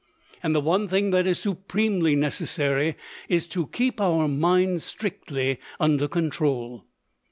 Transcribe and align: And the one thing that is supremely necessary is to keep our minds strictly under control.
And 0.41 0.55
the 0.55 0.61
one 0.61 0.87
thing 0.87 1.11
that 1.11 1.27
is 1.27 1.37
supremely 1.37 2.15
necessary 2.15 2.95
is 3.29 3.47
to 3.49 3.67
keep 3.67 4.01
our 4.01 4.27
minds 4.27 4.83
strictly 4.83 5.59
under 5.79 6.07
control. 6.07 6.85